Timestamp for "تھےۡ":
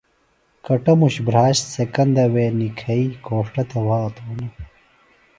3.69-3.83